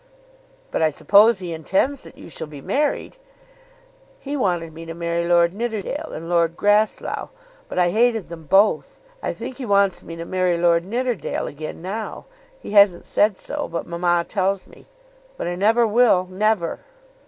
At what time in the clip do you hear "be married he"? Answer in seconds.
2.47-4.35